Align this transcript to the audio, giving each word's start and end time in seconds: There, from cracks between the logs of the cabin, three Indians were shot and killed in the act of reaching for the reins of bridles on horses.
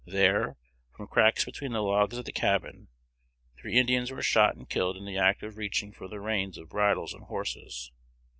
There, 0.07 0.57
from 0.97 1.05
cracks 1.09 1.45
between 1.45 1.73
the 1.73 1.83
logs 1.83 2.17
of 2.17 2.25
the 2.25 2.31
cabin, 2.31 2.87
three 3.59 3.77
Indians 3.77 4.09
were 4.09 4.23
shot 4.23 4.55
and 4.55 4.67
killed 4.67 4.97
in 4.97 5.05
the 5.05 5.19
act 5.19 5.43
of 5.43 5.57
reaching 5.57 5.91
for 5.91 6.07
the 6.07 6.19
reins 6.19 6.57
of 6.57 6.69
bridles 6.69 7.13
on 7.13 7.21
horses. 7.21 7.91